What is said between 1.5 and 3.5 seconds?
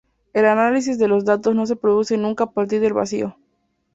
no se produce nunca a partir del vacío.